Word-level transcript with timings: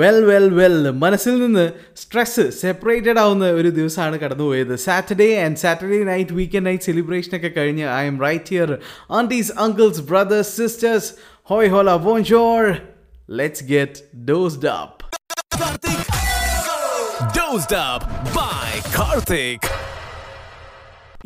Well 0.00 0.18
well 0.30 0.46
well 0.58 0.74
മനസ്സിൽ 1.02 1.34
നിന്ന് 1.44 1.64
stress 2.02 2.44
separated 2.62 3.20
ആവുന്ന 3.24 3.46
ഒരു 3.58 3.70
ദിവസമാണ് 3.78 4.16
കടന്നുപോയത്. 4.22 4.74
Saturday 4.86 5.28
and 5.44 5.56
Saturday 5.56 6.00
night 6.10 6.34
weekend 6.38 6.66
night 6.68 6.86
celebration 6.90 7.32
ഒക്കെ 7.38 7.50
കഴിഞ്ഞ് 7.58 7.86
I'm 8.06 8.18
right 8.26 8.52
here 8.54 8.70
aunties 9.10 9.52
uncles 9.64 10.02
brothers 10.10 10.52
sisters 10.60 11.10
hoi 11.50 11.70
hola 11.74 11.96
bonjour 12.06 12.60
let's 13.40 13.66
get 13.74 14.00
dozed 14.30 14.70
up 14.76 14.92
by 18.36 18.70
Karthik. 18.96 19.62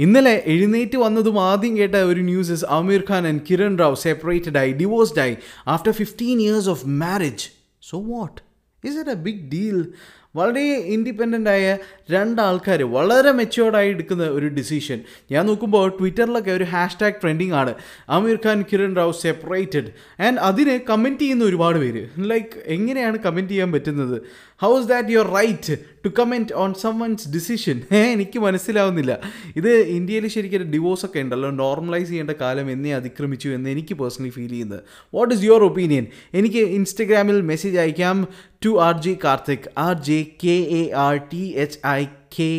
ഇന്നലെ 0.05 0.35
എഴുന്നേറ്റ് 0.53 0.97
വന്നതും 0.97 1.37
ആദ്യം 1.41 1.73
കേട്ട 1.79 1.97
ഒരു 2.11 2.21
news 2.21 2.65
Aamir 2.77 3.01
Khan 3.11 3.23
and 3.27 3.43
Kiran 3.51 3.73
Rao 3.79 3.97
separated 4.05 4.59
ആയി 4.59 4.71
ഡിവോഴ്സ്ഡ് 4.73 5.21
ആയി. 5.25 5.35
After 5.69 5.93
fifteen 5.93 6.37
years 6.41 6.69
of 6.69 6.85
marriage 7.03 7.47
so 7.83 7.99
what 8.13 8.39
is 8.85 8.99
it 8.99 9.11
a 9.11 9.15
big 9.15 9.51
deal 9.53 9.93
വളരെ 10.37 10.65
independent 10.65 11.51
ആയ 11.51 11.77
രണ്ടാൾക്കാർ 12.11 12.83
വളരെ 12.83 13.33
മെച്ചുവേർഡായി 13.33 13.89
എടുക്കുന്ന 13.89 14.25
ഒരു 14.25 14.47
ഡിസിഷൻ 14.47 15.01
ഞാൻ 15.31 15.47
നോക്കുമ്പോൾ 15.47 15.89
ട്വിറ്ററിലൊക്കെ 15.99 16.51
ഒരു 16.51 16.65
ഹാഷ് 16.65 17.01
ടാഗ് 17.03 17.15
ട്രെൻഡിങ് 17.15 17.53
ആണ്. 17.53 17.75
ആമിർ 18.09 18.39
ഖാൻ 18.47 18.65
കിരൺ 18.73 18.97
റാവു 18.97 19.13
സെപ്പറേറ്റഡ് 19.13 19.91
ആൻഡ് 20.23 20.39
അതിന് 20.39 20.81
കമന്റ് 20.91 21.21
ചെയ്യുന്ന 21.21 21.45
ഒരുപാട് 21.45 21.79
പേര്. 21.79 22.09
ലൈക്ക് 22.19 22.63
എങ്ങനെയാണ് 22.67 23.19
കമന്റ് 23.19 23.51
ചെയ്യാൻ 23.51 23.73
പറ്റുന്നത്? 23.73 24.23
How 24.63 24.71
is 24.81 24.89
that 24.89 25.09
your 25.09 25.29
right 25.39 25.75
to 26.05 26.11
comment 26.19 26.53
on 26.63 26.75
someone's 26.99 27.29
decision 27.37 27.77
എനിക്ക് 27.99 28.39
മനസ്സിലാവുന്നില്ല. 28.39 29.13
ഇത് 29.57 29.73
ഇന്ത്യയിൽ 29.99 30.27
ശരിക്കും 30.37 30.71
ഡിവോഴ്സ് 30.75 31.07
ഒക്കെ 31.07 31.21
ഉണ്ടല്ലോ 31.25 31.51
നോർമലൈസ് 31.51 32.09
ചെയ്യേണ്ട 32.09 32.31
കാലം 32.41 32.71
എന്നെ 32.71 32.95
അതിക്രമിച്ചു 32.95 33.49
എന്ന് 33.49 33.71
എനിക്ക് 33.71 33.95
പേഴ്സണലി 33.95 34.33
ഫീൽ 34.37 34.49
ചെയ്യുന്നത്. 34.49 34.81
വാട്ട് 35.15 35.35
ഇസ് 35.35 35.45
യുവർ 35.45 35.65
ഒപ്പീനിയൻ 35.71 36.07
എനിക്ക് 36.35 36.63
ഇൻസ്റ്റഗ്രാമിൽ 36.79 37.41
മെസ്സേജ് 37.53 37.79
അയക്കാം 37.79 38.29
to 38.65 38.73
R 38.87 38.97
J 39.03 39.17
Karthik 39.25 39.69
R 39.79 39.95
J 40.09 40.19
K 40.45 40.57
A 40.81 40.91
R 41.07 41.17
T 41.33 41.45
H 41.65 41.79
I 41.87 42.01
K 42.39 42.51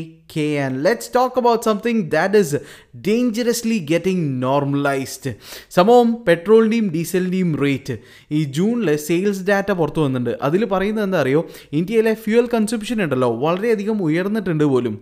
Let's 0.85 1.07
talk 1.15 1.33
about 1.39 1.59
something 1.67 1.97
that 2.11 2.33
is 2.41 2.49
dangerously 3.07 3.77
getting 3.91 4.19
normalized. 4.43 5.29
സംഭവം 5.71 6.23
പെട്രോളിന്റെയും 6.27 6.89
ഡീസലിന്റെയും 6.89 7.55
റേറ്റ് 7.61 7.97
ഈ 8.31 8.43
ജൂണിൽ 8.43 8.95
സെയിൽസ് 8.95 9.47
ഡാറ്റ 9.47 9.71
പുറത്തു 9.71 10.01
വന്നിട്ടുണ്ട്. 10.01 10.37
അതിൽ 10.41 10.65
പറയുന്നത് 10.65 11.03
എന്താ 11.03 11.21
അറിയോ? 11.21 11.49
ഇന്ത്യയിലെ 11.73 12.13
ഫ്യൂവൽ 12.13 12.49
കൺസംഷൻ 12.53 13.01
ഉണ്ടല്ലോ. 13.01 13.37
വളരെയധികം 13.37 14.03
ഉയർന്നിട്ടുണ്ട് 14.03 14.63
പോലും. 14.63 15.01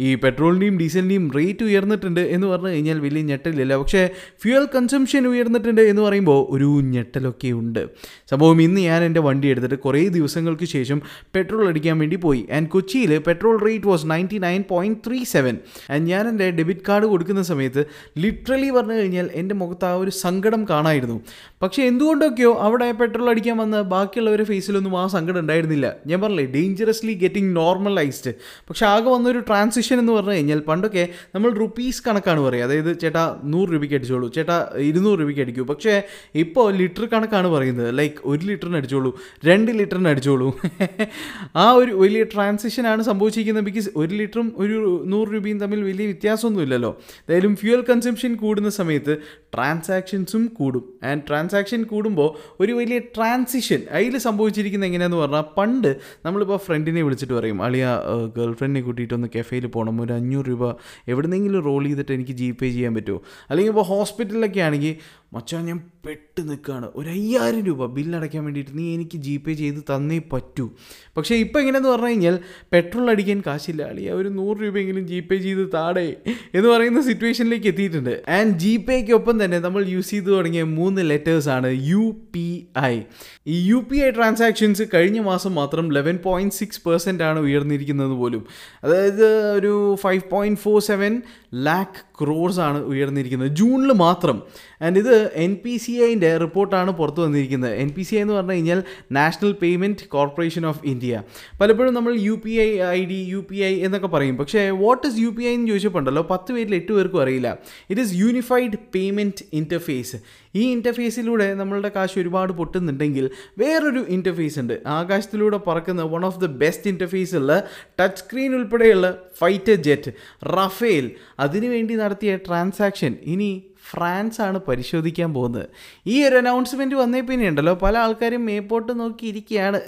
ഈ 0.00 0.14
പെട്രോളിന്റെയും 0.14 0.78
ഡീസലിന്റെയും 0.78 1.30
റേറ്റ് 1.36 1.64
ഉയർന്നിട്ടുണ്ട് 1.64 2.20
എന്ന് 2.20 2.46
പറഞ്ഞു 2.46 2.68
കഴിഞ്ഞാൽ 2.68 3.00
വലിയ 3.00 3.22
ഞെട്ടലില്ല. 3.22 3.76
പക്ഷേ 3.76 4.10
ഫ്യൂവൽ 4.42 4.68
കൺസംഷൻ 4.74 5.26
ഉയർന്നിട്ടുണ്ട് 5.26 5.80
എന്ന് 5.80 6.02
പറയുമ്പോൾ 6.02 6.46
ഒരു 6.50 6.80
ഞെട്ടലൊക്കെ 6.82 7.52
ഉണ്ട്. 7.52 7.88
സംഭവം 8.30 8.62
ഇന്ന് 8.62 8.80
ഞാൻ 8.80 9.02
എന്റെ 9.04 9.20
വണ്ടി 9.20 9.48
എടുത്തിട്ട് 9.48 9.74
കുറേ 9.74 10.08
ദിവസങ്ങൾക്ക് 10.08 10.64
ശേഷം 10.64 11.02
പെട്രോൾ 11.34 11.68
അടിക്കാൻ 11.68 11.98
വേണ്ടി 11.98 12.16
പോയി. 12.16 12.46
ആൻഡ് 12.52 12.68
കൊച്ചിയിൽ 12.68 13.18
petrol 13.18 13.65
rate 13.66 13.86
was 13.86 14.06
ninety 14.10 14.38
nine 14.38 14.64
point 14.70 14.98
three 15.06 15.24
seven 15.24 15.54
and 15.90 16.06
ഞാൻ 16.10 16.28
എന്റെ 16.28 16.50
ഡെബിറ്റ് 16.50 16.84
കാർഡ് 16.88 17.06
കൊടുക്കുന്ന 17.06 17.42
സമയത്ത് 17.42 17.82
ലിറ്ററലി 18.18 18.70
പറഞ്ഞു 18.70 18.92
കഴിഞ്ഞാൽ 18.92 19.30
എന്റെ 19.34 19.54
മുഖത്ത് 19.54 19.84
ആ 19.84 19.94
ഒരു 19.94 20.10
സങ്കടം 20.10 20.66
കാണായിരുന്നു. 20.70 21.16
പക്ഷേ 21.62 21.82
എന്തുകൊണ്ടൊക്കെയോ 21.82 22.54
അവിടെ 22.54 22.92
പെട്രോൾ 22.92 23.30
അടിക്കാൻ 23.30 23.56
വന്ന 23.56 23.80
ബാക്കിയുള്ളവരുടെ 23.82 24.44
ഫേസിലൊന്നും 24.44 25.00
ആ 25.00 25.06
സങ്കടം 25.06 25.40
ഉണ്ടായിരുന്നില്ല. 25.40 25.86
ഞാൻ 26.06 26.20
പറഞ്ഞില്ലേ 26.20 26.46
ഡേഞ്ചറസ്ലി 26.52 27.14
ഗെറ്റിംഗ് 27.14 27.56
നോർമലൈസ്ഡ് 27.56 28.32
പക്ഷേ 28.68 28.86
ആകെ 28.86 29.10
വന്നൊരു 29.10 29.38
ട്രാൻസിഷൻ 29.38 29.98
എന്ന് 29.98 30.12
പറഞ്ഞു 30.12 30.30
കഴിഞ്ഞാൽ 30.30 30.58
പണ്ടൊക്കെ 30.58 31.08
നമ്മൾ 31.34 31.50
റുപ്പീസ് 31.50 32.02
കണക്കാണ് 32.08 32.40
പറയുക. 32.40 32.64
അതായത് 32.64 32.98
ചേട്ടാ 33.00 33.40
നൂറ് 33.44 33.68
രൂപയ്ക്ക് 33.72 33.94
അടിച്ചോളൂ 33.94 34.28
ചേട്ടാ 34.28 34.56
ഇരുന്നൂറ് 34.78 35.20
രൂപയ്ക്ക് 35.20 35.40
അടിക്കൂ. 35.40 35.64
പക്ഷേ 35.64 36.02
ഇപ്പോൾ 36.34 36.72
ലിറ്റർ 36.74 37.04
കണക്കാണ് 37.06 37.48
പറയുന്നത്. 37.48 37.98
ലൈക്ക് 37.98 38.14
ഒരു 38.24 38.46
ലിറ്ററിന് 38.46 38.76
അടിച്ചോളൂ 38.76 39.12
രണ്ട് 39.44 39.72
ലിറ്ററിന് 39.72 40.08
അടിച്ചോളൂ. 40.08 40.48
ആ 41.56 41.72
ഒരു 41.72 41.92
വലിയ 41.92 42.22
ട്രാൻസിഷനാണ് 42.24 43.02
സംഭവിച്ചിരിക്കുന്നത്. 43.02 43.55
ബിക്കോസ് 43.60 43.88
ഒരു 43.96 44.14
ലിറ്ററും 44.14 44.52
ഒരു 44.56 45.02
നൂറ് 45.06 45.28
രൂപയും 45.28 45.60
തമ്മിൽ 45.60 45.82
വലിയ 45.82 46.06
വ്യത്യാസമൊന്നുമില്ലല്ലോ. 46.06 47.00
എന്തായാലും 47.00 47.56
ഫ്യൂവൽ 47.56 47.84
കൺസംഷൻ 47.90 48.34
കൂടുന്ന 48.34 48.70
സമയത്ത് 48.70 49.16
ട്രാൻസാക്ഷൻസും 49.54 50.46
കൂടും. 50.46 50.92
ആൻഡ് 51.04 51.22
ട്രാൻസാക്ഷൻ 51.28 51.82
കൂടുമ്പോൾ 51.82 52.56
ഒരു 52.60 52.72
വലിയ 52.72 52.98
ട്രാൻസിഷൻ 52.98 53.82
അതിൽ 53.90 54.18
സംഭവിച്ചിരിക്കുന്നത് 54.18 54.88
എങ്ങനെയാണെന്ന് 54.88 55.22
പറഞ്ഞാൽ 55.22 55.44
പണ്ട് 55.58 55.96
നമ്മളിപ്പോൾ 56.24 56.56
ഫ്രണ്ടിനെ 56.56 57.02
വിളിച്ചിട്ട് 57.02 57.34
പറയും 57.34 57.62
അളിയ 57.62 57.98
ഗേൾ 58.36 58.52
ഫ്രണ്ടിനെ 58.52 58.84
കൂട്ടിയിട്ടൊന്ന് 58.84 59.28
കെഫയിൽ 59.36 59.66
പോകണം 59.66 60.02
ഒരു 60.02 60.12
അഞ്ഞൂറ് 60.12 60.46
രൂപ 60.48 60.70
എവിടെന്നെങ്കിലും 61.08 61.64
റോൾ 61.64 61.84
ചെയ്തിട്ട് 61.84 62.12
എനിക്ക് 62.12 62.32
ജി 62.32 62.50
പേ 62.50 62.70
ചെയ്യാൻ 62.70 62.94
പറ്റുമോ? 62.94 63.22
അല്ലെങ്കിൽ 63.50 63.72
ഇപ്പോൾ 63.72 63.84
ഹോസ്പിറ്റലിലൊക്കെ 63.84 64.60
ആണെങ്കിൽ 64.60 64.96
മച്ചാൻ 65.32 65.66
ഞാൻ 65.66 65.80
പെട്ട് 66.06 66.40
നിൽക്കുകയാണ് 66.48 66.88
ഒരു 66.96 67.08
അയ്യായിരം 67.08 67.62
രൂപ 67.64 67.86
ബില്ലടയ്ക്കാൻ 67.86 68.44
വേണ്ടിയിട്ട് 68.44 68.78
നീ 68.78 68.94
എനിക്ക് 68.94 69.18
ജി 69.18 69.36
പേ 69.36 69.52
ചെയ്ത് 69.52 69.80
തന്നേ 69.94 70.20
പറ്റൂ. 70.32 70.70
പക്ഷേ 71.16 71.34
ഇപ്പോൾ 71.34 71.58
എങ്ങനെയെന്ന് 71.58 71.88
പറഞ്ഞു 71.88 72.06
കഴിഞ്ഞാൽ 72.06 72.38
പെട്രോൾ 72.72 73.10
അടിക്കാൻ 73.10 73.42
കാശില്ല 73.46 73.82
അളിയ. 73.82 74.12
ഒരു 74.12 74.28
നൂറ് 74.28 74.56
രൂപയെങ്കിലും 74.58 75.06
ജി 75.06 75.20
പേ 75.20 75.36
ചെയ്ത് 75.36 75.68
താടേ 75.74 76.16
എന്ന് 76.54 76.68
പറയുന്ന 76.68 77.02
സിറ്റുവേഷനിലേക്ക് 77.02 77.66
എത്തിയിട്ടുണ്ട്. 77.66 78.22
ആൻഡ് 78.28 78.58
ജി 78.58 78.76
പേക്കൊപ്പം 78.76 79.44
തന്നെ 79.44 79.58
നമ്മൾ 79.58 79.86
യൂസ് 79.86 80.10
ചെയ്ത് 80.10 80.26
തുടങ്ങിയ 80.26 80.62
മൂന്ന് 80.62 81.10
ലെറ്റേഴ്സാണ് 81.10 81.70
യു 81.82 82.16
പി 82.34 82.66
ഐ 82.84 83.02
ഈ 83.46 83.68
യു 83.68 83.84
പി 83.90 83.96
ഐ 83.96 84.10
ട്രാൻസാക്ഷൻസ് 84.10 84.82
കഴിഞ്ഞ 84.94 85.20
മാസം 85.20 85.54
മാത്രം 85.54 85.92
ലെവൻ 85.92 86.18
പോയിന്റ് 86.24 86.54
സിക്സ് 86.54 86.80
പെർസെന്റ് 86.88 87.24
ആണ് 87.24 87.38
ഉയർന്നിരിക്കുന്നത് 87.38 88.10
പോലും. 88.10 88.46
അതായത് 88.84 89.26
ഒരു 89.58 89.94
five 89.94 90.22
point 90.30 90.60
four 90.60 90.80
seven 90.80 91.22
lakh 91.54 92.24
crores 92.24 92.60
ആണ് 92.60 92.78
ഉയർന്നിരിക്കുന്നത്. 92.78 93.48
ജൂണിൽ 93.48 93.92
മാത്രം. 93.92 94.42
ആൻഡ് 94.82 94.98
ഇത് 94.98 95.15
എൻ 95.44 95.52
പി 95.64 95.74
സി 95.76 95.92
ഐന്റെ 96.08 96.30
റിപ്പോർട്ടാണ് 96.36 96.90
പുറത്തു 96.90 97.20
വന്നിരിക്കുന്നത്. 97.20 97.74
എൻ 97.84 97.90
പി 97.96 98.02
സി 98.02 98.14
ഐ 98.16 98.20
എന്ന് 98.20 98.34
പറഞ്ഞു 98.34 98.52
കഴിഞ്ഞാൽ 98.52 98.82
national 99.12 99.52
payment 99.62 100.08
corporation 100.14 100.66
of 100.66 100.80
India 100.92 101.22
പലപ്പോഴും 101.60 101.94
നമ്മൾ 101.94 102.14
U 102.28 102.36
P 102.44 102.54
I 102.66 102.68
I 102.98 103.04
D 103.04 103.20
U 103.34 103.44
P 103.50 103.58
I 103.70 103.72
എന്നൊക്കെ 103.86 104.06
പറയും. 104.06 104.36
പക്ഷേ 104.36 104.70
what 104.84 105.06
is 105.06 105.18
U 105.24 105.28
P 105.28 105.44
I 105.44 105.54
എന്ന് 105.54 105.68
ചോദിച്ചപ്പോണ്ടല്ലോ 105.68 106.22
പത്ത് 106.30 106.52
പേരിൽ 106.52 106.74
എട്ട് 106.74 106.92
പേർക്കും 106.92 107.22
അറിയില്ല. 107.22 107.50
It 107.90 108.02
is 108.02 108.14
unified 108.14 108.78
payment 108.96 109.44
interface 109.52 110.18
ഈ 110.54 110.62
ഇന്റർഫേസിലൂടെ 110.72 111.54
നമ്മളുടെ 111.54 111.90
കാശ് 111.94 112.18
ഒരുപാട് 112.18 112.52
പൊട്ടുന്നുണ്ടെങ്കിൽ 112.52 113.24
വേറൊരു 113.58 114.02
ഇന്റർഫേസ് 114.08 114.58
ഉണ്ട്. 114.58 114.74
ആകാശത്തിലൂടെ 114.98 115.58
പറക്കുന്ന 115.66 116.02
one 116.14 116.24
of 116.24 116.40
the 116.40 116.46
best 116.62 116.90
interface 116.90 117.36
ഉള്ള 117.36 117.52
ടച്ച് 118.00 118.22
സ്ക്രീൻ 118.22 118.54
ഉൾപ്പെടെയുള്ള 118.54 119.08
ഫൈറ്റർ 119.38 119.74
ജെറ്റ് 119.88 120.10
റഫേൽ 120.56 121.06
അതിനുവേണ്ടി 121.38 121.94
നടത്തിയ 121.94 122.36
ട്രാൻസാക്ഷൻ 122.46 123.14
ഇനി 123.34 123.50
ഫ്രാൻസ് 123.90 124.40
ആണ് 124.40 124.58
പരിശോധിക്കാൻ 124.58 125.34
പോകുന്നത്. 125.34 125.66
ഈ 126.06 126.24
ഒരു 126.24 126.36
അനൗൺസ്മെന്റ് 126.36 126.94
വന്നേ 126.94 127.20
പിന്നെ 127.20 127.48
ഉണ്ടല്ലോ 127.48 127.74
പല 127.74 127.98
ആൾക്കാരും 127.98 128.46
മേപ്പോട്ട് 128.46 129.00
നോക്കിയിരിക്കുകയാണ്. 129.00 129.80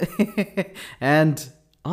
And 1.01 1.37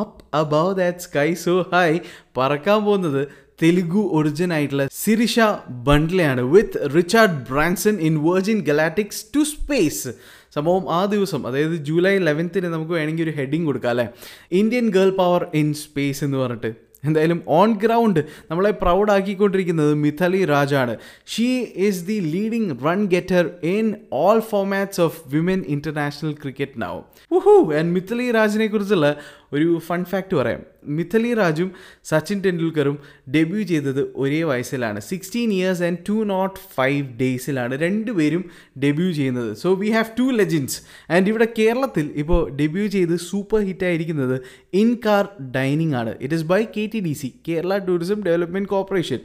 up 0.00 0.36
above 0.36 0.76
that 0.76 0.98
sky 0.98 1.34
so 1.34 1.62
high 1.72 1.98
പറക്കാൻ 2.36 2.84
പോകുന്നത് 2.84 3.28
തെലുഗു 3.62 4.10
ഒറിജിൻ 4.12 4.52
ആയിട്ടുള്ള 4.52 4.88
Sirisha 4.92 5.40
ബണ്ട്ലെയാണ് 5.68 6.40
with 6.40 6.94
Richard 6.96 7.50
Branson 7.50 7.94
in 8.00 8.30
Virgin 8.30 8.60
Galactic 8.60 9.24
to 9.36 9.42
space 9.42 10.08
സംഭവം 10.54 10.92
ആ 10.94 11.04
ദിവസം 11.04 11.46
അതായത് 11.46 11.76
ജൂലൈ 11.76 12.18
ലെവൻത്തിന് 12.18 12.66
നമുക്ക് 12.66 12.92
വേണമെങ്കിൽ 12.92 13.24
ഒരു 13.24 13.36
ഹെഡിങ് 13.36 13.66
കൊടുക്കാം 13.66 13.90
അല്ലേ? 13.90 14.08
Indian 14.52 14.90
girl 14.90 15.10
power 15.10 15.46
in 15.54 15.74
space 15.74 16.24
എന്ന് 16.24 16.38
പറഞ്ഞിട്ട്. 16.38 16.85
എന്തായാലും 17.06 17.42
ഓൺ 17.46 17.72
ഗ്രൗണ്ട് 17.84 18.20
നമ്മളെ 18.50 18.70
പ്രൗഡ് 18.70 19.12
ആക്കിക്കൊണ്ടിരിക്കുന്നത് 19.12 19.94
Mithali 19.94 20.44
രാജാണ്. 20.44 20.96
She 21.26 21.64
is 21.76 22.06
the 22.06 22.18
leading 22.20 22.84
run 22.84 23.04
getter 23.04 23.50
in 23.62 23.94
all 24.12 24.40
formats 24.40 25.00
of 25.00 25.20
women 25.26 25.64
international 25.68 26.32
cricket 26.32 26.82
now 26.82 26.94
uh huh 27.30 27.74
and 27.74 27.90
Mithali 27.90 28.30
രാജിനെ 28.30 28.66
കുറിച്ചുള്ള 28.66 29.16
ഒരു 29.52 29.78
ഫൺ 29.78 30.04
ഫാക്റ്റ് 30.04 30.36
പറയാം. 30.36 30.60
മിഥലി 30.88 31.34
രാജും 31.34 31.72
സച്ചിൻ 32.04 32.40
ടെണ്ടുൽക്കറും 32.40 32.98
ഡെബ്യൂ 33.34 33.62
ചെയ്തത് 33.62 34.12
ഒരേ 34.16 34.42
വയസ്സിലാണ്. 34.42 35.00
Sixteen 35.00 35.52
years 35.52 35.82
and 35.82 35.98
two 36.08 36.24
not 36.24 36.60
five 36.76 37.06
ഡേയ്സിലാണ് 37.20 37.80
രണ്ടുപേരും 37.80 38.44
ഡെബ്യൂ 38.82 39.12
ചെയ്യുന്നത്. 39.12 39.56
So 39.56 39.74
we 39.74 39.88
have 39.88 40.18
two 40.18 40.22
legends 40.22 40.82
and 41.10 41.28
ഇവിടെ 41.28 41.48
കേരളത്തിൽ 41.58 42.10
ഇപ്പോൾ 42.16 42.50
ഡെബ്യൂ 42.50 42.86
ചെയ്ത് 42.86 43.16
സൂപ്പർ 43.16 43.60
ഹിറ്റായിരിക്കുന്നത് 43.60 44.40
ഇൻ 44.74 44.96
കാർ 45.06 45.28
ഡൈനിങ് 45.56 45.94
ആണ്. 45.94 46.14
It 46.20 46.34
is 46.34 46.44
by 46.44 46.64
K 46.76 46.86
D 47.06 47.12
C 47.20 47.28
Kerala 47.48 47.78
tourism 47.88 48.18
development 48.26 48.70
corporation. 48.74 49.20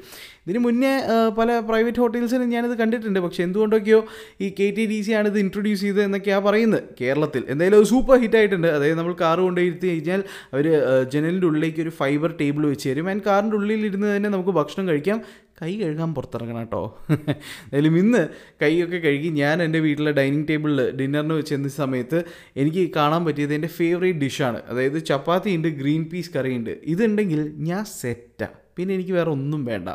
ഇതിന് 0.46 0.60
മുന്നേ 0.66 0.92
പല 1.40 1.50
പ്രൈവറ്റ് 1.70 2.02
ഹോട്ടൽസിലും 2.04 2.48
ഞാനിത് 2.54 2.76
കണ്ടിട്ടുണ്ട്. 2.82 3.20
പക്ഷേ 3.26 3.42
എന്തുകൊണ്ടൊക്കെയോ 3.48 4.00
ഈ 4.46 4.48
കെ 4.60 4.68
ടി 4.78 4.86
ഡി 4.92 5.00
സി 5.08 5.12
ആണ് 5.20 5.28
ഇത് 5.34 5.40
ഇൻട്രൊഡ്യൂസ് 5.44 5.84
ചെയ്തത് 5.86 6.04
എന്നൊക്കെയാണ് 6.08 6.44
പറയുന്നത്. 6.48 6.84
കേരളത്തിൽ 7.02 7.44
എന്തായാലും 7.54 7.78
അത് 7.82 7.88
സൂപ്പർ 7.94 8.18
ഹിറ്റ് 8.24 8.40
ആയിട്ടുണ്ട്. 8.40 8.70
അതായത് 8.78 8.98
നമ്മൾ 9.02 9.16
കാർ 9.24 9.40
കൊണ്ടുപോയിരുത്തി 9.48 9.88
കഴിഞ്ഞാൽ 9.92 10.24
അവർ 10.54 10.68
ജനലിന്റെ 11.14 11.48
ഉള്ളിലേക്ക് 11.52 11.82
ഒരു 11.86 11.94
ഫൈബർ 12.02 12.32
ടേബിൾ 12.42 12.66
വെച്ച് 12.74 12.90
തരും. 12.90 13.10
ആൻഡ് 13.14 13.26
കാറിന്റെ 13.30 13.58
ഉള്ളിലിരുന്ന് 13.62 14.10
തന്നെ 14.16 14.32
നമുക്ക് 14.36 14.56
ഭക്ഷണം 14.60 14.88
കഴിക്കാം. 14.92 15.20
കൈ 15.62 15.72
കഴുകാൻ 15.78 16.12
പുറത്തിറങ്ങണം 16.14 16.62
കേട്ടോ. 16.62 16.80
എന്തായാലും 17.64 17.96
ഇന്ന് 17.98 18.22
കൈയൊക്കെ 18.62 19.00
കഴുകി 19.00 19.30
ഞാൻ 19.36 19.58
എന്റെ 19.64 19.80
വീട്ടിലെ 19.80 20.12
ഡൈനിങ് 20.12 20.48
ടേബിളിൽ 20.48 20.82
ഡിന്നറിന് 21.00 21.38
ചെന്ന 21.50 21.72
സമയത്ത് 21.76 22.20
എനിക്ക് 22.56 22.84
കാണാൻ 22.96 23.22
പറ്റിയത് 23.26 23.54
എന്റെ 23.54 23.72
ഫേവറേറ്റ് 23.76 24.20
ഡിഷാണ് 24.20 24.62
അതായത് 24.68 25.00
ചപ്പാത്തി 25.06 25.56
ഉണ്ട് 25.58 25.70
ഗ്രീൻ 25.80 26.04
പീസ് 26.12 26.34
കറി 26.36 26.54
ഉണ്ട് 26.58 26.74
ഇതുണ്ടെങ്കിൽ 26.94 27.42
ഞാൻ 27.64 27.84
സെറ്റാണ് 27.96 28.58
പിന്നെ 28.82 28.96
എനിക്ക് 28.96 29.12
വേറെ 29.12 29.30
ഒന്നും 29.30 29.66
വേണ്ട. 29.66 29.90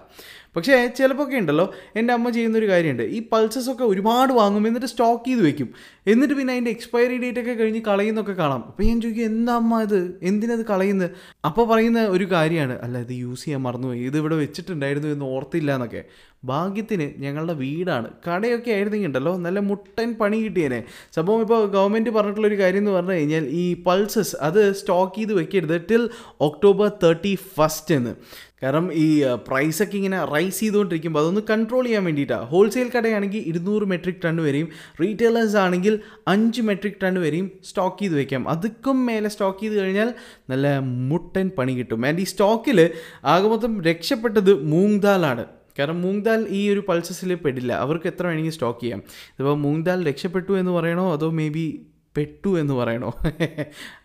പക്ഷേ 0.56 0.86
ചിലപ്പോൾ 0.86 1.22
ഒക്കെ 1.22 1.36
ഉണ്ടല്ലോ 1.36 1.74
എന്റെ 1.96 2.12
അമ്മ 2.14 2.30
ചെയ്യുന്നൊരു 2.30 2.68
കാര്യമുണ്ട്. 2.68 3.02
ഈ 3.02 3.22
പൾസസ് 3.32 3.70
ഒക്കെ 3.70 3.84
ഒരുപാട് 3.84 4.32
വാങ്ങും 4.32 4.66
എന്നിട്ട് 4.66 4.86
സ്റ്റോക്ക് 4.86 5.26
ചെയ്ത് 5.26 5.42
വെക്കും. 5.46 5.68
എന്നിട്ട് 6.06 6.34
പിന്നെ 6.34 6.52
അതിന്റെ 6.52 6.70
എക്സ്പയറി 6.70 7.16
ഡേറ്റ് 7.22 7.40
ഒക്കെ 7.40 7.52
കഴിഞ്ഞ് 7.52 7.80
കളയുന്നൊക്കെ 7.88 8.32
കാണാം. 8.32 8.64
അപ്പോൾ 8.66 8.82
ഞാൻ 8.82 9.00
ചോദിക്കും 9.00 9.24
എന്താ 9.24 9.54
അമ്മ 9.54 9.82
ഇത്? 9.82 10.20
എന്തിനത് 10.22 10.66
കളയുന്നത് 10.66 11.10
അപ്പോൾ 11.44 11.66
പറയുന്ന 11.68 12.06
ഒരു 12.06 12.32
കാര്യമാണ് 12.32 12.78
അല്ല 12.78 12.98
ഇത് 12.98 13.12
യൂസ് 13.12 13.44
ചെയ്യാൻ 13.44 13.62
മറന്നുപോയി. 13.62 14.00
ഇത് 14.00 14.16
ഇവിടെ 14.16 14.36
വെച്ചിട്ടുണ്ടായിരുന്നു 14.36 15.08
എന്ന് 15.08 15.24
ഓർത്തില്ല 15.24 15.74
എന്നൊക്കെ. 15.74 16.04
ഭാഗ്യത്തിന് 16.46 17.06
ഞങ്ങളുടെ 17.22 17.52
വീടാണ്. 17.52 18.08
കടയൊക്കെ 18.28 18.70
ആയിരുന്നെങ്കിൽ 18.70 19.06
ഉണ്ടല്ലോ 19.06 19.36
നല്ല 19.36 19.58
മുട്ടൻ 19.58 20.14
പണി 20.20 20.38
കിട്ടിയേനെ. 20.44 20.80
സംഭവം 21.12 21.40
ഇപ്പോൾ 21.40 21.66
ഗവൺമെന്റ് 21.66 22.10
പറഞ്ഞിട്ടുള്ളൊരു 22.10 22.58
കാര്യം 22.58 22.78
എന്ന് 22.78 22.90
പറഞ്ഞു 22.90 23.12
കഴിഞ്ഞാൽ 23.12 23.46
ഈ 23.62 23.82
പൾസസ് 23.82 24.36
അത് 24.40 24.72
സ്റ്റോക്ക് 24.72 25.16
ചെയ്ത് 25.16 25.32
വെക്കരുത് 25.32 25.80
ടിൽ 25.90 26.10
ഒക്ടോബർ 26.40 26.90
തേർട്ടി 27.04 27.34
ഫസ്റ്റ് 27.56 27.94
എന്ന്. 27.94 28.14
കാരണം 28.62 28.92
ഈ 28.92 29.22
പ്രൈസൊക്കെ 29.48 29.96
ഇങ്ങനെ 29.96 30.24
റൈസ് 30.24 30.60
ചെയ്തുകൊണ്ടിരിക്കുമ്പോൾ 30.60 31.20
അതൊന്ന് 31.20 31.40
കൺട്രോൾ 31.50 31.84
ചെയ്യാൻ 31.84 32.04
വേണ്ടിയിട്ടാണ് 32.04 32.44
ഹോൾസെയിൽ 32.44 32.90
കടയാണെങ്കിൽ 32.96 33.42
ഇരുന്നൂറ് 33.46 33.82
മെട്രിക് 33.82 34.22
ടൺ 34.24 34.36
വരെയും 34.42 34.68
റീറ്റെയിലേഴ്സ് 35.00 35.56
ആണെങ്കിൽ 35.56 36.00
അഞ്ച് 36.28 36.60
മെട്രിക് 36.60 37.02
ടൺ 37.02 37.20
വരെയും 37.20 37.50
സ്റ്റോക്ക് 37.64 37.98
ചെയ്ത് 37.98 38.14
വെക്കാം. 38.14 38.48
അതുക്കും 38.48 39.06
മേലെ 39.06 39.28
സ്റ്റോക്ക് 39.28 39.60
ചെയ്ത് 39.60 39.76
കഴിഞ്ഞാൽ 39.76 40.14
നല്ല 40.50 40.78
മുട്ടൻ 40.78 41.50
പണി 41.58 41.74
കിട്ടും. 41.78 42.06
ആൻഡ് 42.06 42.20
ഈ 42.20 42.24
സ്റ്റോക്കിൽ 42.24 42.90
ആകെ 43.24 43.48
മൊത്തം 43.48 43.82
രക്ഷപ്പെട്ടത് 43.82 44.62
മൂങ് 44.62 45.02
ദാലാണ് 45.02 45.44
കാരണം 45.78 46.02
മൂങ് 46.02 46.24
ദാൽ 46.24 46.46
ഈ 46.48 46.70
ഒരു 46.70 46.84
പൾസസിൽ 46.88 47.34
പെടില്ല. 47.34 47.72
അവർക്ക് 47.72 48.06
എത്ര 48.06 48.26
വേണമെങ്കിൽ 48.26 48.52
സ്റ്റോക്ക് 48.52 48.80
ചെയ്യാം. 48.80 49.02
ഇതിപ്പോൾ 49.08 49.56
മൂങ് 49.56 49.84
ദാൽ 49.84 50.08
രക്ഷപ്പെട്ടു 50.08 50.52
എന്ന് 50.52 50.70
പറയണോ? 50.70 51.12
അതോ 51.12 51.30
മേ 51.30 51.48
ബി 51.48 51.86
പെട്ടു 52.16 52.50
എന്ന് 52.60 52.74
പറയണോ? 52.74 53.10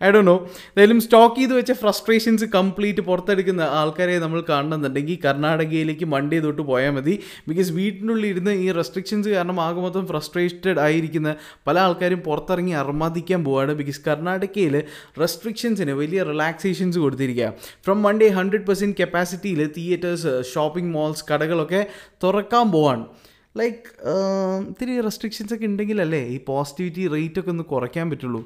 ഐ 0.03 0.09
ഡോ 0.15 0.21
നോ 0.29 0.35
എന്തായാലും 0.69 1.01
സ്റ്റോക്ക് 1.01 1.35
ചെയ്ത് 1.39 1.53
വെച്ച 1.59 1.71
ഫ്രസ്ട്രേഷൻസ് 1.81 2.45
കംപ്ലീറ്റ് 2.55 3.01
പുറത്തെടുക്കുന്ന 3.09 3.63
ആൾക്കാരെ 3.81 4.19
നമ്മൾ 4.19 4.39
കാണണമെന്നുണ്ടെങ്കിൽ 4.49 5.17
കർണാടകയിലേക്ക് 5.25 6.05
മൺഡേ 6.05 6.39
തൊട്ട് 6.39 6.61
പോയാൽ 6.61 6.93
മതി. 6.97 7.15
ബിക്കോസ് 7.49 7.71
വീട്ടിനുള്ളിൽ 7.71 8.27
ഇരുന്ന് 8.33 8.51
ഈ 8.65 8.67
റെസ്ട്രിക്ഷൻസ് 8.71 9.29
കാരണം 9.35 9.59
ആകെ 9.67 9.81
മൊത്തം 9.81 10.07
ഫ്രസ്ട്രേറ്റഡ് 10.07 10.79
ആയിരിക്കുന്ന 10.79 11.35
പല 11.67 11.79
ആൾക്കാരും 11.79 12.21
പുറത്തിറങ്ങി 12.27 12.75
അർമാദിക്കാൻ 12.83 13.43
പോവാണ്. 13.45 13.73
ബിക്കോസ് 13.81 14.01
കർണാടകയിൽ 14.07 14.77
റെസ്ട്രിക്ഷൻസിന് 15.21 15.95
വലിയ 16.01 16.23
റിലാക്സേഷൻസ് 16.23 16.99
കൊടുത്തിരിക്കുക. 16.99 17.49
ഫ്രം 17.85 18.01
മൺഡേ 18.03 18.29
ഹൺഡ്രഡ് 18.37 18.67
പെർസെന്റ് 18.69 18.97
കപ്പാസിറ്റിയിൽ 19.01 19.61
തിയേറ്റേഴ്സ് 19.77 20.33
ഷോപ്പിംഗ് 20.53 20.93
മോൾസ് 20.93 21.25
കടകളൊക്കെ 21.31 21.81
തുറക്കാൻ 22.23 22.71
പോവാണ്. 22.71 23.05
ലൈക്ക് 23.57 23.89
ഇത്തിരി 24.69 24.93
റെസ്ട്രിക്ഷൻസ് 25.01 25.53
ഒക്കെ 25.53 25.65
ഉണ്ടെങ്കിലല്ലേ 25.65 26.21
ഈ 26.35 26.37
പോസിറ്റിവിറ്റി 26.47 27.07
റേറ്റ് 27.07 27.39
ഒക്കെ 27.39 27.51
ഒന്ന് 27.51 27.63
കുറയ്ക്കാൻ 27.63 28.09
പറ്റുള്ളൂ. 28.09 28.41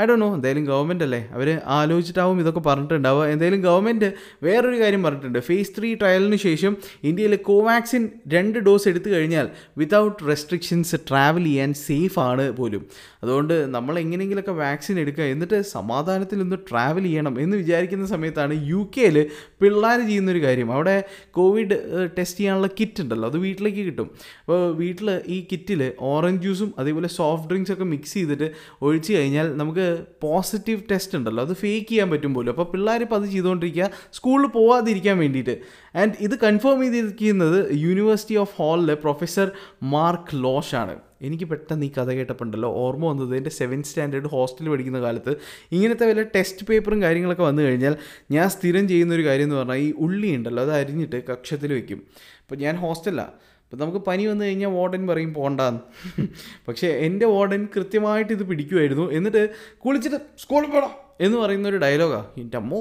ഐ 0.00 0.06
ഡോ 0.06 0.14
നോ 0.14 0.34
എന്തായാലും 0.34 0.64
ഗവൺമെന്റ് 0.64 1.04
അല്ലേ? 1.04 1.28
അവർ 1.32 1.60
ആലോചിച്ചിട്ടാവും 1.66 2.40
ഇതൊക്കെ 2.40 2.60
പറഞ്ഞിട്ടുണ്ടാവുക. 2.60 3.26
എന്തായാലും 3.26 3.60
ഗവൺമെന്റ് 3.60 4.12
വേറൊരു 4.42 4.80
കാര്യം 4.80 5.02
പറഞ്ഞിട്ടുണ്ട്. 5.02 5.38
ഫേസ് 5.38 5.72
ത്രീ 5.78 5.94
ട്രയലിന് 5.94 6.36
ശേഷം 6.36 6.76
ഇന്ത്യയിൽ 7.04 7.36
കോവാക്സിൻ 7.36 8.08
രണ്ട് 8.28 8.58
ഡോസ് 8.58 8.88
എടുത്തു 8.88 9.10
കഴിഞ്ഞാൽ 9.10 9.48
വിതൗട്ട് 9.78 10.28
റെസ്ട്രിക്ഷൻസ് 10.28 10.96
ട്രാവൽ 11.08 11.44
ചെയ്യാൻ 11.44 11.74
സേഫ് 11.74 12.18
ആണ് 12.18 12.52
പോലും. 12.52 12.86
അതുകൊണ്ട് 13.22 13.66
നമ്മൾ 13.66 13.98
എങ്ങനെയെങ്കിലുമൊക്കെ 13.98 14.52
വാക്സിൻ 14.52 15.00
എടുക്കുക. 15.00 15.24
എന്നിട്ട് 15.24 15.62
സമാധാനത്തിൽ 15.62 16.40
ഒന്ന് 16.40 16.56
ട്രാവൽ 16.70 17.02
ചെയ്യണം 17.02 17.40
എന്ന് 17.40 17.56
വിചാരിക്കുന്ന 17.56 18.06
സമയത്താണ് 18.06 18.68
യു 18.68 18.90
കെയിൽ 18.96 19.26
പിള്ളേർ 19.60 20.06
ചെയ്യുന്നൊരു 20.06 20.42
കാര്യം. 20.42 20.72
അവിടെ 20.72 21.04
കോവിഡ് 21.30 21.78
ടെസ്റ്റ് 22.18 22.40
ചെയ്യാനുള്ള 22.40 22.66
കിറ്റ് 22.80 23.02
ഉണ്ടല്ലോ. 23.02 23.28
അത് 23.28 23.38
വീട്ടിലേക്ക് 23.38 23.78
കിട്ടും. 23.78 24.10
അപ്പോൾ 24.40 24.74
വീട്ടിൽ 24.74 25.22
ഈ 25.26 25.46
കിറ്റിൽ 25.52 25.92
ഓറഞ്ച് 26.00 26.42
ജ്യൂസും 26.42 26.74
അതേപോലെ 26.78 27.08
സോഫ്റ്റ് 27.08 27.48
ഡ്രിങ്ക്സ് 27.48 27.72
ഒക്കെ 27.72 27.84
മിക്സ് 27.84 28.14
ചെയ്തിട്ട് 28.14 28.50
ഒഴിച്ച് 28.82 29.12
കഴിഞ്ഞാൽ 29.12 29.56
നമുക്ക് 29.56 29.87
പോസിറ്റീവ് 30.22 30.80
ടെസ്റ്റ് 30.90 31.18
ഉണ്ടല്ലോ. 31.18 31.44
അത് 31.44 31.52
ഫേക്ക് 31.52 31.86
ചെയ്യാൻ 31.86 32.10
പറ്റും 32.10 32.34
പോലും. 32.34 32.50
അപ്പോൾ 32.50 32.72
പിള്ളേർ 32.72 33.00
ഇപ്പോൾ 33.00 33.16
അത് 33.16 33.28
ചെയ്തുകൊണ്ടിരിക്കുക. 33.30 33.90
സ്കൂളിൽ 34.12 34.46
പോവാതിരിക്കാൻ 34.46 35.18
വേണ്ടിയിട്ട്. 35.18 35.58
ആൻഡ് 35.96 36.12
ഇത് 36.20 36.38
കൺഫേം 36.38 36.80
ചെയ്തിരിക്കുന്നത് 36.80 37.58
യൂണിവേഴ്സിറ്റി 37.72 38.34
ഓഫ് 38.34 38.62
ഹാളിലെ 38.62 38.94
പ്രൊഫസർ 38.94 39.50
മാർക്ക് 39.82 40.44
ലോഷ് 40.44 40.74
ആണ്. 40.74 40.96
എനിക്ക് 41.22 41.44
പെട്ടെന്ന് 41.44 41.86
ഈ 41.86 41.90
കഥ 41.98 42.10
കേട്ടപ്പോണ്ടല്ലോ 42.10 42.74
ഓർമ്മ 42.74 43.06
വന്നത് 43.06 43.36
എന്റെ 43.36 43.50
സെവൻത് 43.50 43.84
സ്റ്റാൻഡേർഡ് 43.84 44.26
ഹോസ്റ്റലിൽ 44.26 44.70
പഠിക്കുന്ന 44.70 45.00
കാലത്ത്. 45.00 45.36
ഇങ്ങനത്തെ 45.72 46.06
വല്ല 46.06 46.22
ടെസ്റ്റ് 46.22 46.66
പേപ്പറും 46.66 47.02
കാര്യങ്ങളൊക്കെ 47.02 47.42
വന്നു 47.42 47.62
കഴിഞ്ഞാൽ 47.62 47.96
ഞാൻ 48.30 48.48
സ്ഥിരം 48.48 48.88
ചെയ്യുന്ന 48.88 49.14
ഒരു 49.14 49.24
കാര്യം 49.24 49.44
എന്ന് 49.44 49.56
പറഞ്ഞാൽ 49.56 49.76
ഈ 49.76 49.94
ഉള്ളി 49.98 50.36
ഉണ്ടല്ലോ 50.36 50.62
അത് 50.62 50.72
അരിഞ്ഞിട്ട് 50.72 51.22
കക്ഷത്തിൽ 51.30 51.72
വെക്കും. 51.72 52.02
അപ്പോൾ 52.42 52.56
ഞാൻ 52.56 52.76
ഹോസ്റ്റലാണ് 52.76 53.30
അപ്പോൾ 53.72 53.76
നമുക്ക് 53.76 53.98
പനി 53.98 54.26
വന്നു 54.26 54.44
കഴിഞ്ഞാൽ 54.44 54.68
വാർഡൻ 54.68 55.06
പറയും 55.06 55.34
പോണ്ടാന്ന്. 55.34 55.80
പക്ഷേ 56.68 56.88
എന്റെ 56.88 57.26
വാർഡൻ 57.26 57.68
കൃത്യമായിട്ട് 57.76 58.32
ഇത് 58.32 58.42
പിടിക്കുമായിരുന്നു 58.42 59.12
എന്നിട്ട് 59.12 59.42
കുളിച്ചിട്ട് 59.78 60.16
സ്കൂളിൽ 60.36 60.70
പോടാം 60.70 61.07
എന്ന് 61.20 61.38
പറയുന്ന 61.38 61.68
ഒരു 61.68 61.76
ഡയലോഗാണ് 61.76 62.26
എന്റെ 62.40 62.56
അമ്മോ. 62.56 62.80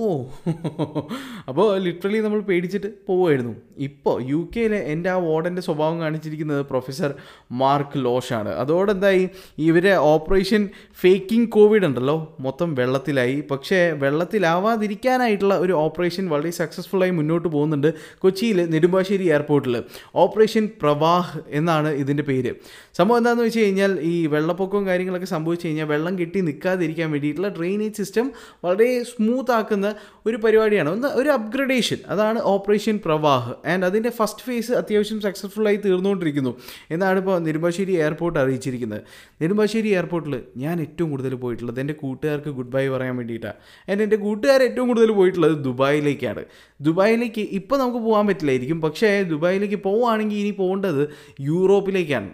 അപ്പോൾ 1.47 1.77
ലിറ്ററലി 1.77 2.19
നമ്മൾ 2.19 2.39
പേടിച്ചിട്ട് 2.39 2.87
പോവുമായിരുന്നു. 3.07 3.53
ഇപ്പോൾ 3.77 4.23
യു 4.29 4.49
കെയിലെ 4.55 4.77
എന്റെ 4.77 5.09
ആ 5.09 5.15
വാർഡന്റെ 5.15 5.61
സ്വഭാവം 5.61 5.99
കാണിച്ചിരിക്കുന്നത് 5.99 6.65
പ്രൊഫസർ 6.65 7.13
മാർക്ക് 7.51 8.05
ലോഷാണ്. 8.05 8.49
അതോടെ 8.49 8.91
എന്തായി 8.91 9.29
ഇവരെ 9.57 9.93
ഓപ്പറേഷൻ 9.95 10.69
ഫേക്കിംഗ് 11.01 11.49
കോവിഡ് 11.49 11.85
ഉണ്ടല്ലോ. 11.85 12.35
മൊത്തം 12.39 12.75
വെള്ളത്തിലായി. 12.75 13.43
പക്ഷേ 13.51 13.91
വെള്ളത്തിലാവാതിരിക്കാനായിട്ടുള്ള 13.91 15.57
ഒരു 15.57 15.73
ഓപ്പറേഷൻ 15.73 16.29
വളരെ 16.29 16.49
സക്സസ്ഫുള്ളായി 16.49 17.11
മുന്നോട്ട് 17.11 17.47
പോകുന്നുണ്ട് 17.47 17.93
കൊച്ചിയിൽ 18.17 18.69
നെടുമ്പാശ്ശേരി 18.71 19.23
എയർപോർട്ടിൽ 19.23 19.83
ഓപ്പറേഷൻ 20.15 20.69
പ്രവാഹ് 20.81 21.39
എന്നാണ് 21.49 21.89
ഇതിന്റെ 21.89 22.23
പേര്. 22.23 22.53
സംഭവം 22.93 23.17
എന്താണെന്ന് 23.17 23.43
വെച്ച് 23.43 23.59
കഴിഞ്ഞാൽ 23.59 23.91
ഈ 24.01 24.25
വെള്ളപ്പൊക്കവും 24.27 24.87
കാര്യങ്ങളൊക്കെ 24.87 25.25
സംഭവിച്ചു 25.25 25.67
കഴിഞ്ഞാൽ 25.67 25.87
വെള്ളം 25.87 26.19
കെട്ടി 26.19 26.41
നിൽക്കാതിരിക്കാൻ 26.41 27.11
വേണ്ടിയിട്ടുള്ള 27.11 27.49
ഡ്രെയിനേജ് 27.49 27.97
സിസ്റ്റം 27.97 28.26
വളരെ 28.65 29.03
സ്മൂത്ത് 29.03 29.51
ആക്കുന്ന 29.51 29.95
ഒരു 30.25 30.37
പരിപാടിയാണ്. 30.37 30.89
ഒന്ന് 30.89 31.07
ഒരു 31.07 31.29
അപ്ഗ്രഡേഷൻ 31.29 31.97
അതാണ് 32.07 32.39
ഓപ്പറേഷൻ 32.41 32.99
പ്രവാഹ് 33.05 33.67
ആൻഡ് 33.67 33.85
അതിന്റെ 33.85 34.09
ഫസ്റ്റ് 34.09 34.43
ഫേസ് 34.43 34.71
അത്യാവശ്യം 34.71 35.21
സക്സസ്ഫുള്ളായി 35.21 35.75
തീർന്നുകൊണ്ടിരിക്കുന്നു. 35.75 36.57
എന്നാണ് 36.91 37.17
ഇപ്പോൾ 37.19 37.39
നെടുമ്പാശ്ശേരി 37.39 37.95
എയർപോർട്ട് 37.95 38.39
അറിയിച്ചിരിക്കുന്നത്. 38.39 39.01
നെടുമ്പാശ്ശേരി 39.41 39.87
എയർപോർട്ടിൽ 39.87 40.41
ഞാൻ 40.57 40.81
ഏറ്റവും 40.81 41.09
കൂടുതൽ 41.09 41.35
പോയിട്ടുള്ളത് 41.35 41.79
എന്റെ 41.79 41.93
കൂട്ടുകാർക്ക് 41.93 42.49
ഗുഡ് 42.49 42.71
ബൈ 42.71 42.87
പറയാൻ 42.87 43.17
വേണ്ടിയിട്ടാണ് 43.17 43.57
ആൻഡ് 43.91 44.03
എന്റെ 44.03 44.15
കൂട്ടുകാർ 44.15 44.63
ഏറ്റവും 44.63 44.87
കൂടുതൽ 44.87 45.11
പോയിട്ടുള്ളത് 45.11 45.57
ദുബായിലേക്കാണ്. 45.63 46.43
ദുബായിലേക്ക് 46.81 47.41
ഇപ്പോൾ 47.51 47.79
നമുക്ക് 47.79 47.97
പോകാൻ 47.97 48.27
പറ്റില്ലായിരിക്കും. 48.27 48.81
പക്ഷേ 48.81 49.23
ദുബായിലേക്ക് 49.23 49.75
പോവുകയാണെങ്കിൽ 49.75 50.37
ഇനി 50.37 50.49
പോകേണ്ടത് 50.49 51.09
യൂറോപ്പിലേക്കാണ്. 51.41 52.29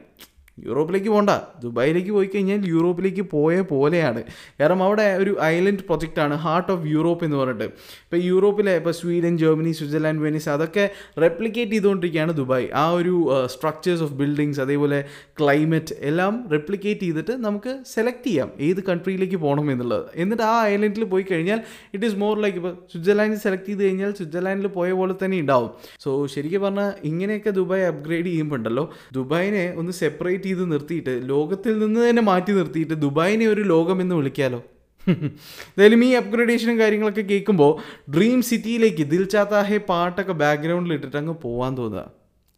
യൂറോപ്പിലേക്ക് 0.57 1.09
പോകണ്ട 1.09 1.31
ദുബായിലേക്ക് 1.61 2.11
പോയി 2.11 2.27
കഴിഞ്ഞാൽ 2.33 2.67
യൂറോപ്പിലേക്ക് 2.73 3.23
പോയ 3.35 3.61
പോലെയാണ്. 3.71 4.23
കാരണം 4.59 4.83
അവിടെ 4.83 5.05
ഒരു 5.21 5.31
ഐലൻഡ് 5.41 5.83
പ്രൊജക്റ്റാണ് 5.87 6.35
ഹാർട്ട് 6.45 6.71
ഓഫ് 6.71 6.85
യൂറോപ്പ് 6.87 7.25
എന്ന് 7.25 7.37
പറഞ്ഞിട്ട്. 7.37 7.67
ഇപ്പോൾ 8.05 8.21
യൂറോപ്പിലെ 8.31 8.75
ഇപ്പോൾ 8.75 8.91
സ്വീഡൻ 8.91 9.37
ജർമ്മനി 9.37 9.71
സ്വിറ്റ്സർലാൻഡ് 9.71 10.23
വെനീസ് 10.25 10.49
അതൊക്കെ 10.55 10.85
റെപ്ലിക്കേറ്റ് 11.23 11.71
ചെയ്തുകൊണ്ടിരിക്കുകയാണ് 11.71 12.33
ദുബായ്. 12.41 12.67
ആ 12.81 12.85
ഒരു 12.99 13.13
സ്ട്രക്ചേഴ്സ് 13.53 14.03
ഓഫ് 14.07 14.13
ബിൽഡിങ്സ് 14.21 14.61
അതേപോലെ 14.65 14.99
ക്ലൈമറ്റ് 15.39 15.95
എല്ലാം 16.11 16.33
റെപ്ലിക്കേറ്റ് 16.51 17.05
ചെയ്തിട്ട് 17.05 17.31
നമുക്ക് 17.47 17.73
സെലക്ട് 17.93 18.25
ചെയ്യാം. 18.27 18.51
ഏത് 18.67 18.83
കൺട്രിയിലേക്ക് 18.89 19.35
പോകണം 19.35 19.71
എന്നുള്ളത്. 19.71 20.05
എന്നിട്ട് 20.15 20.43
ആ 20.43 20.53
ഐലൻഡിൽ 20.73 21.03
പോയി 21.15 21.25
കഴിഞ്ഞാൽ 21.31 21.59
ഇറ്റ് 21.93 22.05
ഈസ് 22.05 22.15
മോർ 22.15 22.35
ലൈക്ക് 22.45 22.57
ഇപ്പോൾ 22.57 22.75
സ്വിറ്റ്സർലാൻഡിൽ 22.91 23.41
സെലക്ട് 23.47 23.69
ചെയ്ത് 23.71 23.83
കഴിഞ്ഞാൽ 23.85 24.11
സ്വിറ്റ്സർലാൻഡിൽ 24.11 24.67
പോയ 24.77 24.91
പോലെ 25.01 25.15
തന്നെ 25.23 25.39
ഉണ്ടാവും. 25.39 25.71
സോ 26.05 26.09
ശരിക്കും 26.35 26.61
പറഞ്ഞാൽ 26.61 26.91
ഇങ്ങനെയൊക്കെ 27.11 27.49
ദുബായ് 27.49 27.85
അപ്ഗ്രേഡ് 27.91 28.25
ചെയ്യുമ്പോൾ 28.25 28.55
ഉണ്ടല്ലോ 28.55 28.85
ദുബായിനെ 29.17 29.65
ഒന്ന് 29.81 29.91
സെപ്പറേറ്റ് 30.03 30.42
ചെയ്ത് 30.43 30.71
നിർത്തിയിട്ട് 30.71 31.13
ലോകത്തിൽ 31.29 31.73
നിന്ന് 31.79 31.99
തന്നെ 32.09 32.21
മാറ്റി 32.29 32.51
നിർത്തിയിട്ട് 32.59 32.95
ദുബായിനെ 33.01 33.47
ഒരു 33.53 33.61
ലോകമെന്ന് 33.73 34.15
വിളിക്കാലോ? 34.15 34.59
എന്തായാലും 35.07 36.03
ഈ 36.05 36.09
അപ്ഗ്രഡേഷനും 36.19 36.77
കാര്യങ്ങളൊക്കെ 36.79 37.23
കേൾക്കുമ്പോൾ 37.31 37.71
ഡ്രീം 38.15 38.41
സിറ്റിയിലേക്ക് 38.49 39.03
ദിൽ 39.13 39.23
ചാത്താഹെ 39.33 39.79
പാട്ടൊക്കെ 39.89 40.35
ബാക്ക്ഗ്രൗണ്ടിൽ 40.43 40.93
ഇട്ടിട്ട് 40.93 41.17
അങ്ങ് 41.21 41.35
പോകാൻ 41.45 41.77
തോന്നുക. 41.77 42.05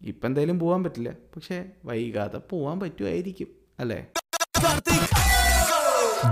ഇപ്പം 0.02 0.28
എന്തായാലും 0.30 0.60
പോകാൻ 0.60 0.84
പറ്റില്ല. 0.84 1.12
പക്ഷേ 1.36 1.58
വൈകാതെ 1.86 2.42
പോകാൻ 2.54 2.80
പറ്റുമായിരിക്കും 2.86 3.52
അല്ലേ? 3.80 4.02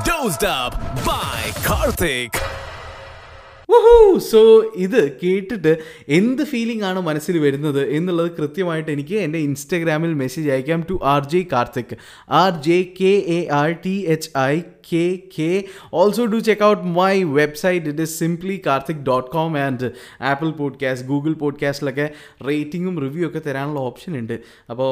Dozed 0.05 0.43
up 0.43 0.73
by 1.07 1.41
Karthik. 1.65 2.35
Woohoo 3.83 3.93
so 4.23 4.39
ഇത് 4.77 4.99
കേട്ടിട്ട് 5.19 5.71
എന്ത് 6.09 6.43
ഫീലിംഗ് 6.43 6.83
ആണ് 6.83 7.01
മനസ്സിൽ 7.01 7.39
വരുന്നത് 7.39 7.81
എന്നുള്ളത് 7.89 8.31
കൃത്യമായിട്ട് 8.31 8.91
എനിക്ക് 8.91 9.15
എന്റെ 9.17 9.39
ഇൻസ്റ്റഗ്രാമിൽ 9.39 10.13
മെസ്സേജ് 10.13 10.49
അയക്കാം 10.49 10.83
to 10.89 10.99
R 11.03 11.23
J 11.25 11.47
Karthik 11.53 11.95
R 12.33 12.51
J 12.61 12.77
K 12.99 13.13
A 13.37 13.47
R 13.53 13.71
T 13.85 13.95
H 14.07 14.29
I 14.43 14.53
K 14.89 15.03
K 15.35 15.49
also 15.93 16.25
do 16.25 16.39
check 16.39 16.63
out 16.63 16.83
my 16.97 17.23
website 17.33 17.87
it 17.87 18.01
is 18.01 18.19
simply 18.19 18.61
Karthik 18.65 19.03
dot 19.03 19.29
com 19.31 19.57
and 19.57 19.87
Apple 20.21 20.49
podcast 20.51 21.07
Google 21.07 21.33
പോഡ്കാസ്റ്റിലൊക്കെ 21.33 22.07
റേറ്റിങ്ങും 22.47 22.99
review 22.99 23.27
ഒക്കെ 23.27 23.39
തരാനുള്ള 23.39 23.79
option 23.79 24.17
ഉണ്ട്. 24.17 24.35
അപ്പോൾ 24.69 24.91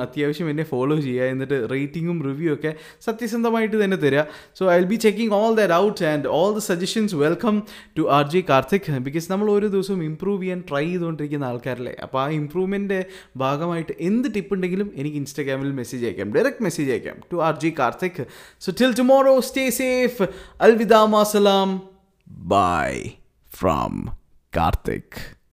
അത്യാവശ്യം 0.00 0.50
എന്നെ 0.50 0.64
follow 0.64 1.00
ചെയ്യുക 1.00 1.24
എന്നിട്ട് 1.26 1.70
റേറ്റിങ്ങും 1.70 2.24
review 2.24 2.54
ഒക്കെ 2.54 2.72
സത്യസന്ധമായിട്ട് 3.02 3.84
തന്നെ 3.84 3.96
തരിക 3.96 4.24
so 4.54 4.72
I 4.72 4.78
will 4.78 4.84
be 4.84 4.96
checking 4.96 5.34
all 5.34 5.54
that 5.54 5.72
out 5.78 6.04
and 6.04 6.28
all 6.38 6.54
the 6.54 6.62
suggestions 6.68 7.14
welcome 7.16 7.56
to 7.98 8.04
R 8.10 8.24
J 8.30 8.42
Karthik 8.48 8.98
because 8.98 9.32
നമ്മൾ 9.32 9.50
ഓരോ 9.50 9.68
ദിവസവും 9.68 10.04
ഇമ്പ്രൂവ് 10.04 10.42
ചെയ്യാൻ 10.42 10.64
ട്രൈ 10.70 10.84
ചെയ്തുകൊണ്ടിരിക്കുന്ന 10.86 11.44
ആൾക്കാരല്ലേ? 11.44 11.94
അപ്പോൾ 12.02 12.22
ആ 12.22 12.28
ഇമ്പ്രൂവ്മെന്റ് 12.28 13.06
ഭാഗമായിട്ട് 13.36 13.92
എന്ത് 14.00 14.28
ടിപ്പ് 14.34 14.54
ഉണ്ടെങ്കിലും 14.54 14.92
എനിക്ക് 14.94 15.16
ഇൻസ്റ്റാഗ്രാമിൽ 15.16 15.72
മെസ്സേജ് 15.72 16.04
അയക്കാം. 16.04 16.34
ഡയറക്റ്റ് 16.34 16.62
മെസ്സേജ് 16.62 16.90
അയക്കാം 16.90 17.16
to 17.32 17.42
R 17.42 17.60
J 17.60 17.74
Karthik. 17.78 18.26
So 18.60 18.72
till 18.80 18.94
tomorrow 18.94 19.40
stay 19.40 19.70
safe 19.70 20.22
അൽവിദാ 20.60 21.04
മാസലാം. 21.04 21.82
Bye 22.28 23.10
from 23.56 24.08
Karthik. 24.56 25.37